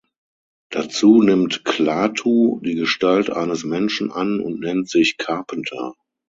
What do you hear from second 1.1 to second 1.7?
nimmt